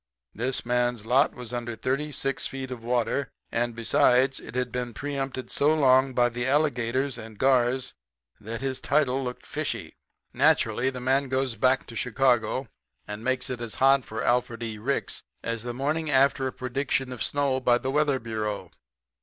[0.33, 5.51] This man's lot was under thirty six feet of water, and, besides, had been preempted
[5.51, 7.93] so long by the alligators and gars
[8.39, 9.93] that his title looked fishy.
[10.33, 12.67] "Naturally, the man goes back to Chicago
[13.07, 14.79] and makes it as hot for Alfred E.
[14.79, 18.71] Ricks as the morning after a prediction of snow by the weather bureau.